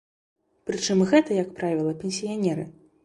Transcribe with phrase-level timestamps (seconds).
[0.69, 2.67] Прычым гэта, як правіла, пенсіянеры.